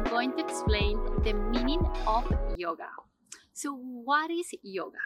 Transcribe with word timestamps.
I'm 0.00 0.10
going 0.10 0.32
to 0.38 0.42
explain 0.42 0.98
the 1.24 1.34
meaning 1.34 1.86
of 2.06 2.24
yoga. 2.56 2.88
So, 3.52 3.74
what 3.74 4.30
is 4.30 4.54
yoga? 4.62 5.04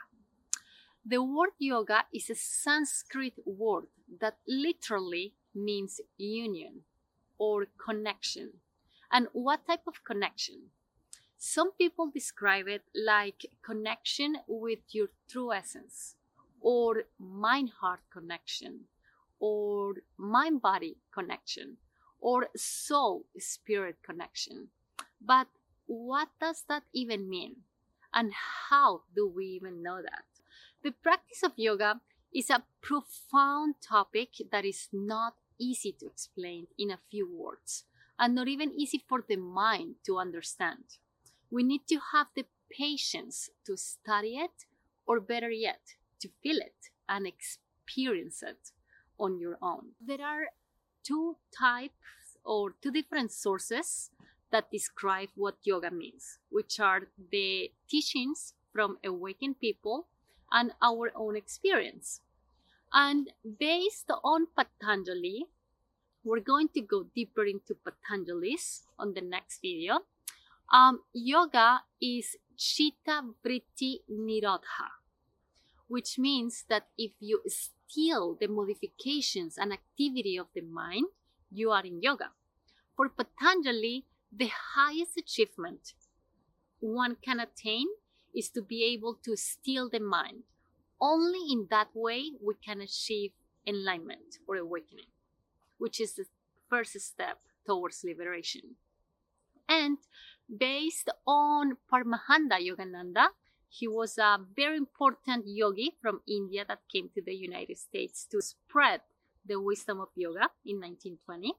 The 1.05 1.21
word 1.21 1.51
yoga 1.59 2.05
is 2.15 2.31
a 2.31 2.37
Sanskrit 2.37 3.33
word 3.45 3.87
that 4.21 4.37
literally 4.47 5.35
means 5.53 6.01
union 6.17 6.83
or 7.39 7.67
connection. 7.85 8.53
And 9.11 9.27
what 9.33 9.67
type 9.67 9.83
of 9.89 10.05
connection? 10.05 10.71
Some 11.39 11.73
people 11.73 12.13
describe 12.15 12.69
it 12.69 12.83
like 12.95 13.47
connection 13.65 14.37
with 14.47 14.79
your 14.91 15.09
true 15.29 15.53
essence, 15.53 16.15
or 16.61 17.03
mind 17.19 17.71
heart 17.81 18.01
connection, 18.13 18.85
or 19.41 19.95
mind 20.17 20.63
body 20.63 20.99
connection, 21.13 21.79
or 22.21 22.47
soul 22.55 23.25
spirit 23.37 23.97
connection. 24.05 24.69
But 25.27 25.49
what 25.87 26.29
does 26.41 26.65
that 26.69 26.83
even 26.93 27.29
mean? 27.29 27.57
And 28.13 28.33
how 28.69 29.03
do 29.15 29.27
we 29.29 29.47
even 29.47 29.83
know 29.83 30.01
that? 30.03 30.25
The 30.83 30.93
practice 30.93 31.43
of 31.43 31.53
yoga 31.57 32.01
is 32.33 32.51
a 32.51 32.63
profound 32.83 33.77
topic 33.81 34.31
that 34.51 34.65
is 34.65 34.89
not 34.93 35.35
easy 35.59 35.93
to 36.01 36.07
explain 36.07 36.67
in 36.79 36.91
a 36.91 36.99
few 37.11 37.29
words 37.31 37.85
and 38.19 38.35
not 38.35 38.49
even 38.49 38.73
easy 38.73 39.03
for 39.09 39.25
the 39.27 39.37
mind 39.37 39.97
to 40.07 40.19
understand. 40.19 40.85
We 41.51 41.63
need 41.63 41.87
to 41.89 41.99
have 42.13 42.29
the 42.35 42.45
patience 42.71 43.51
to 43.67 43.77
study 43.77 44.37
it, 44.37 44.67
or 45.07 45.21
better 45.21 45.51
yet, 45.51 45.95
to 46.21 46.29
feel 46.43 46.57
it 46.57 46.91
and 47.09 47.27
experience 47.27 48.43
it 48.43 48.71
on 49.19 49.39
your 49.39 49.59
own. 49.63 49.93
There 50.05 50.23
are 50.23 50.47
two 51.03 51.37
types 51.57 52.39
or 52.45 52.75
two 52.83 52.91
different 52.91 53.33
sources 53.33 54.11
that 54.55 54.71
describe 54.71 55.31
what 55.35 55.59
yoga 55.65 55.91
means, 55.91 56.39
which 56.49 56.79
are 56.79 57.11
the 57.33 57.73
teachings 57.91 58.55
from 58.73 58.99
awakened 59.03 59.59
people 59.59 60.07
and 60.53 60.71
our 60.81 61.11
own 61.17 61.35
experience. 61.35 62.21
And 62.93 63.33
based 63.43 64.09
on 64.23 64.47
Patanjali, 64.55 65.47
we're 66.23 66.39
going 66.39 66.69
to 66.69 66.81
go 66.81 67.03
deeper 67.03 67.45
into 67.45 67.75
Patanjali's 67.75 68.87
on 68.97 69.15
the 69.15 69.21
next 69.21 69.59
video. 69.59 70.07
Um, 70.71 71.03
yoga 71.13 71.83
is 72.01 72.37
Chitta 72.57 73.35
Vritti 73.45 74.07
Nirodha, 74.09 75.03
which 75.89 76.17
means 76.17 76.65
that 76.69 76.87
if 76.97 77.11
you 77.19 77.43
still 77.49 78.39
the 78.41 78.47
modifications 78.47 79.59
and 79.59 79.73
activity 79.73 80.39
of 80.39 80.47
the 80.55 80.63
mind, 80.63 81.07
you 81.51 81.73
are 81.73 81.83
in 81.85 82.01
yoga. 82.01 82.31
For 82.95 83.09
Patanjali, 83.09 84.07
the 84.37 84.51
highest 84.77 85.17
achievement 85.17 85.95
one 86.81 87.17
can 87.23 87.41
attain 87.41 87.87
is 88.35 88.51
to 88.51 88.63
be 88.63 88.85
able 88.85 89.19
to 89.25 89.37
steal 89.37 89.89
the 89.89 90.01
mind. 90.01 90.43
Only 91.01 91.53
in 91.53 91.69
that 91.71 91.89
way 91.95 92.33
we 92.41 92.55
can 92.65 92.81
achieve 92.81 93.33
enlightenment 93.67 94.39
or 94.47 94.57
awakening 94.57 95.07
which 95.79 96.01
is 96.01 96.15
the 96.15 96.27
first 96.69 96.99
step 97.01 97.39
towards 97.67 98.05
liberation. 98.05 98.77
And 99.69 99.99
based 100.49 101.11
on 101.27 101.77
Paramahansa 101.91 102.59
Yogananda, 102.61 103.29
he 103.69 103.89
was 103.89 104.19
a 104.19 104.39
very 104.57 104.77
important 104.77 105.45
yogi 105.47 105.93
from 106.01 106.21
India 106.29 106.65
that 106.67 106.81
came 106.93 107.11
to 107.15 107.23
the 107.23 107.35
United 107.35 107.79
States 107.79 108.27
to 108.31 108.41
spread 108.41 109.01
the 109.47 109.61
wisdom 109.61 110.01
of 110.01 110.09
yoga 110.15 110.49
in 110.65 110.81
1920. 110.81 111.53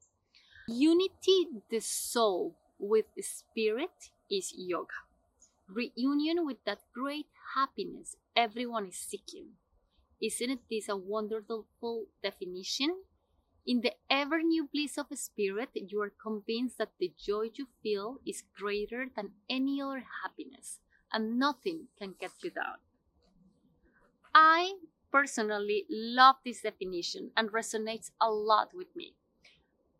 Unity 0.67 1.48
the 1.70 1.80
soul 1.80 2.56
with 2.80 3.06
spirit 3.22 4.12
is 4.30 4.54
yoga. 4.56 5.06
Reunion 5.68 6.45
with 6.45 6.64
that 6.66 6.82
great 6.94 7.27
happiness 7.55 8.16
everyone 8.36 8.88
is 8.88 8.98
seeking. 8.98 9.58
Isn't 10.22 10.61
this 10.70 10.89
a 10.89 10.95
wonderful 10.95 12.05
definition 12.23 12.95
in 13.66 13.82
the 13.82 13.94
ever 14.11 14.44
new 14.44 14.70
bliss 14.72 14.98
of 14.98 15.08
spirit, 15.17 15.70
you 15.73 15.99
are 16.02 16.14
convinced 16.22 16.77
that 16.77 16.92
the 16.99 17.11
joy 17.17 17.49
you 17.55 17.67
feel 17.82 18.20
is 18.26 18.44
greater 18.55 19.08
than 19.16 19.32
any 19.49 19.82
other 19.82 20.05
happiness, 20.22 20.80
and 21.11 21.39
nothing 21.39 21.88
can 21.98 22.14
get 22.20 22.32
you 22.44 22.52
down. 22.52 22.78
I 24.36 24.76
personally 25.11 25.86
love 25.89 26.36
this 26.45 26.61
definition 26.61 27.32
and 27.36 27.49
resonates 27.49 28.11
a 28.22 28.30
lot 28.30 28.70
with 28.73 28.95
me. 28.95 29.16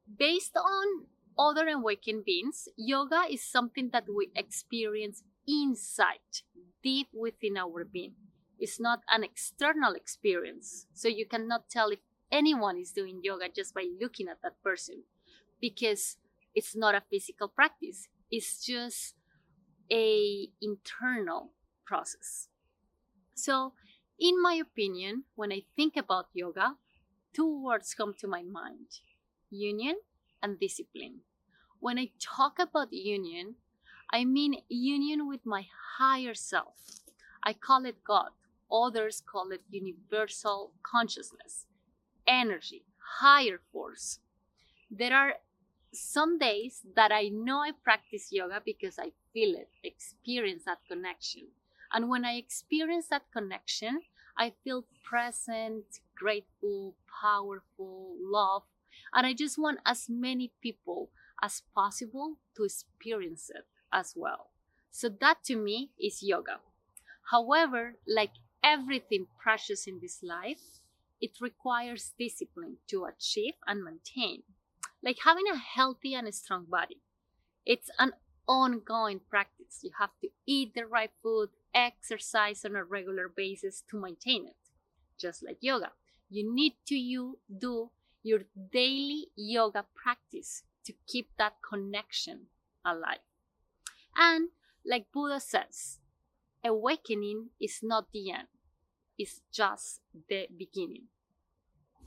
Based 0.06 0.56
on 0.56 1.08
other 1.38 1.68
awakened 1.68 2.26
beings, 2.26 2.68
yoga 2.78 3.24
is 3.30 3.44
something 3.44 3.90
that 3.92 4.06
we 4.14 4.30
experience 4.36 5.24
inside, 5.48 6.42
deep 6.84 7.08
within 7.14 7.58
our 7.58 7.84
being. 7.84 8.14
It's 8.60 8.80
not 8.80 9.02
an 9.10 9.24
external 9.24 9.94
experience, 9.94 10.88
so 10.94 11.08
you 11.08 11.26
cannot 11.26 11.70
tell 11.70 11.90
if 11.90 12.00
anyone 12.32 12.78
is 12.78 12.92
doing 12.92 13.20
yoga 13.24 13.50
just 13.54 13.74
by 13.74 13.88
looking 14.00 14.28
at 14.28 14.42
that 14.44 14.62
person 14.64 15.04
because 15.62 16.18
it's 16.54 16.76
not 16.76 16.96
a 16.96 17.04
physical 17.10 17.48
practice. 17.48 18.08
It's 18.32 18.66
just 18.66 19.16
a 19.92 20.50
internal 20.62 21.52
process. 21.86 22.48
So 23.36 23.74
in 24.20 24.42
my 24.42 24.54
opinion 24.54 25.24
when 25.36 25.52
i 25.52 25.62
think 25.76 25.98
about 25.98 26.28
yoga 26.34 26.76
two 27.34 27.62
words 27.64 27.94
come 27.94 28.14
to 28.20 28.28
my 28.28 28.44
mind. 28.44 29.02
Union 29.50 29.98
and 30.42 30.60
discipline 30.60 31.20
when 31.80 31.98
i 32.00 32.10
talk 32.20 32.60
about 32.60 32.92
union 32.94 33.56
i 34.12 34.24
mean 34.26 34.56
union 34.70 35.28
with 35.28 35.46
my 35.46 35.66
higher 35.98 36.34
self 36.34 37.02
i 37.44 37.54
call 37.54 37.86
it 37.86 38.04
god 38.04 38.30
others 38.72 39.22
call 39.26 39.52
it 39.52 39.62
universal 39.70 40.74
consciousness 40.84 41.66
energy, 42.28 42.84
higher 43.20 43.60
force. 43.72 44.20
There 44.90 45.14
are 45.14 45.36
some 45.94 46.38
days 46.38 46.82
that 46.96 47.12
I 47.12 47.30
know 47.30 47.60
I 47.60 47.72
practice 47.84 48.30
yoga 48.32 48.62
because 48.66 49.00
I 49.00 49.12
feel 49.34 49.56
it, 49.56 49.70
experience 49.84 50.64
that 50.66 50.80
connection. 50.90 51.48
And 51.94 52.10
when 52.10 52.26
I 52.26 52.36
experience 52.36 53.08
that 53.10 53.24
connection, 53.32 54.02
I 54.38 54.54
feel 54.64 54.86
present, 55.04 55.86
grateful, 56.16 56.96
powerful, 57.22 58.16
love. 58.22 58.64
And 59.14 59.26
I 59.26 59.34
just 59.34 59.58
want 59.58 59.80
as 59.86 60.08
many 60.10 60.52
people 60.62 61.10
as 61.42 61.64
possible 61.74 62.38
to 62.56 62.64
experience 62.64 63.50
it 63.54 63.66
as 63.92 64.14
well. 64.16 64.52
So 64.92 65.10
that 65.10 65.44
to 65.46 65.56
me 65.56 65.92
is 66.00 66.24
yoga. 66.24 66.60
However, 67.32 67.96
like 68.08 68.32
everything 68.64 69.28
precious 69.42 69.88
in 69.88 70.00
this 70.02 70.22
life, 70.24 70.80
it 71.22 71.32
requires 71.42 72.14
discipline 72.18 72.78
to 72.90 73.06
achieve 73.06 73.54
and 73.68 73.84
maintain. 73.84 74.44
Like 75.04 75.18
having 75.24 75.46
a 75.52 75.58
healthy 75.58 76.14
and 76.14 76.34
strong 76.34 76.66
body. 76.70 77.02
It's 77.66 77.90
an 78.00 78.14
ongoing 78.48 79.22
practice. 79.30 79.80
You 79.82 79.92
have 80.00 80.12
to 80.22 80.30
eat 80.46 80.74
the 80.76 80.86
right 80.86 81.12
food, 81.22 81.50
exercise 81.74 82.64
on 82.64 82.76
a 82.76 82.84
regular 82.84 83.28
basis 83.28 83.84
to 83.90 84.00
maintain 84.00 84.46
it. 84.48 84.56
Just 85.20 85.44
like 85.44 85.58
yoga. 85.62 85.92
You 86.30 86.54
need 86.54 86.74
to 86.88 86.96
you 86.96 87.40
do 87.60 87.92
your 88.26 88.42
daily 88.74 89.28
yoga 89.38 89.86
practice 89.96 90.64
to 90.86 90.94
keep 91.08 91.30
that 91.38 91.54
connection 91.62 92.48
alive. 92.84 93.24
And 94.18 94.50
like 94.86 95.06
Buddha 95.14 95.40
says, 95.40 96.00
awakening 96.64 97.52
is 97.62 97.80
not 97.84 98.12
the 98.12 98.32
end 98.32 98.48
it's 99.18 99.42
just 99.52 100.02
the 100.30 100.48
beginning. 100.58 101.08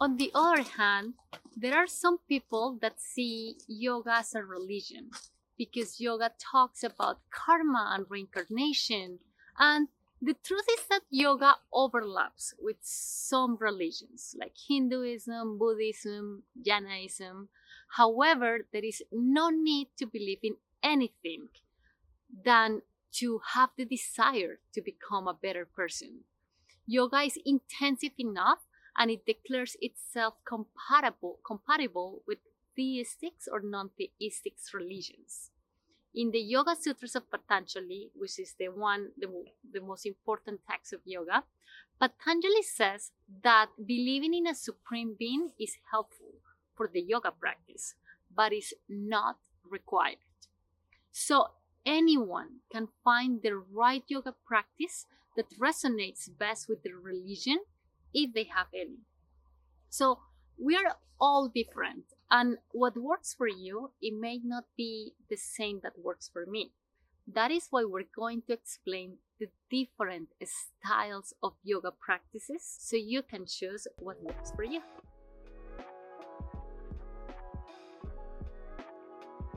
On 0.00 0.16
the 0.16 0.30
other 0.34 0.62
hand, 0.62 1.14
there 1.56 1.76
are 1.76 1.86
some 1.86 2.18
people 2.28 2.78
that 2.82 3.00
see 3.00 3.56
yoga 3.66 4.16
as 4.18 4.34
a 4.34 4.42
religion 4.42 5.10
because 5.56 6.00
yoga 6.00 6.30
talks 6.38 6.84
about 6.84 7.20
karma 7.30 7.92
and 7.94 8.06
reincarnation. 8.08 9.18
And 9.58 9.88
the 10.20 10.34
truth 10.34 10.66
is 10.72 10.86
that 10.90 11.02
yoga 11.10 11.54
overlaps 11.72 12.54
with 12.58 12.76
some 12.82 13.56
religions 13.60 14.34
like 14.38 14.54
Hinduism, 14.68 15.58
Buddhism, 15.58 16.42
Jainism. 16.64 17.48
However, 17.96 18.66
there 18.72 18.84
is 18.84 19.02
no 19.12 19.50
need 19.50 19.88
to 19.98 20.06
believe 20.06 20.40
in 20.42 20.56
anything 20.82 21.48
than 22.44 22.82
to 23.12 23.40
have 23.54 23.70
the 23.76 23.84
desire 23.84 24.58
to 24.74 24.82
become 24.82 25.28
a 25.28 25.34
better 25.34 25.64
person. 25.64 26.24
Yoga 26.86 27.20
is 27.20 27.38
intensive 27.44 28.12
enough 28.18 28.60
and 28.96 29.10
it 29.10 29.24
declares 29.24 29.76
itself 29.80 30.34
compatible, 30.44 31.38
compatible 31.46 32.22
with 32.26 32.38
theistic 32.76 33.34
or 33.50 33.60
non-theistic 33.60 34.54
religions. 34.74 35.50
In 36.18 36.32
the 36.32 36.40
Yoga 36.40 36.74
Sutras 36.74 37.14
of 37.14 37.30
Patanjali, 37.30 38.10
which 38.12 38.40
is 38.40 38.56
the 38.58 38.70
one, 38.70 39.10
the, 39.16 39.28
the 39.72 39.80
most 39.80 40.04
important 40.04 40.58
text 40.68 40.92
of 40.92 40.98
yoga, 41.04 41.44
Patanjali 42.00 42.62
says 42.62 43.12
that 43.44 43.68
believing 43.86 44.34
in 44.34 44.48
a 44.48 44.54
supreme 44.56 45.14
being 45.16 45.50
is 45.60 45.76
helpful 45.92 46.34
for 46.74 46.90
the 46.92 47.00
yoga 47.00 47.30
practice, 47.30 47.94
but 48.34 48.52
is 48.52 48.74
not 48.88 49.36
required. 49.70 50.18
So 51.12 51.50
anyone 51.86 52.62
can 52.72 52.88
find 53.04 53.40
the 53.40 53.54
right 53.54 54.02
yoga 54.08 54.34
practice 54.44 55.06
that 55.36 55.56
resonates 55.56 56.28
best 56.36 56.68
with 56.68 56.82
their 56.82 56.98
religion 56.98 57.60
if 58.12 58.34
they 58.34 58.48
have 58.52 58.66
any. 58.74 59.02
So 59.88 60.18
we 60.60 60.74
are 60.74 60.96
all 61.20 61.48
different 61.48 62.06
and 62.30 62.58
what 62.72 62.96
works 62.96 63.34
for 63.34 63.48
you 63.48 63.92
it 64.00 64.14
may 64.18 64.40
not 64.42 64.64
be 64.76 65.12
the 65.30 65.36
same 65.36 65.80
that 65.82 65.98
works 65.98 66.28
for 66.32 66.46
me. 66.46 66.72
That 67.26 67.50
is 67.50 67.68
why 67.70 67.84
we're 67.84 68.08
going 68.14 68.42
to 68.46 68.54
explain 68.54 69.18
the 69.38 69.48
different 69.70 70.28
styles 70.42 71.34
of 71.42 71.52
yoga 71.62 71.92
practices 71.92 72.62
so 72.78 72.96
you 72.96 73.22
can 73.22 73.44
choose 73.46 73.86
what 73.98 74.22
works 74.22 74.50
for 74.56 74.64
you 74.64 74.80